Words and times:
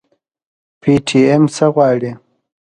پي 0.81 0.93
ټي 1.07 1.19
ايم 1.29 1.43
څه 1.55 1.65
غواړي؟ 1.73 2.11